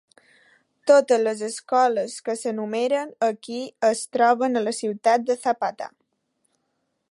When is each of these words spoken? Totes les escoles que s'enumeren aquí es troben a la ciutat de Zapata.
Totes 0.91 1.19
les 1.25 1.43
escoles 1.47 2.15
que 2.29 2.35
s'enumeren 2.39 3.13
aquí 3.29 3.61
es 3.91 4.03
troben 4.17 4.61
a 4.63 4.67
la 4.69 4.75
ciutat 4.81 5.31
de 5.31 5.39
Zapata. 5.47 5.93